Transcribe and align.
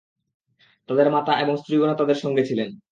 তাদের 0.89 1.07
মাতা 1.11 1.33
এবং 1.39 1.53
স্ত্রীগণও 1.57 1.95
তাদের 1.95 2.15
সঙ্গে 2.15 2.43
ছিলেন। 2.45 2.71